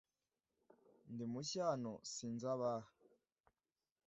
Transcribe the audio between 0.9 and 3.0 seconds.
Ndi mushya hano sinzi abaha.